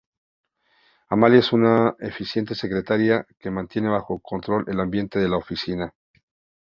[1.09, 5.93] Amalia es una eficiente secretaria que mantiene bajo control el ambiente de la oficina.